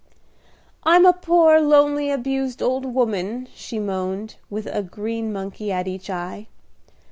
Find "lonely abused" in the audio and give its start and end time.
1.61-2.63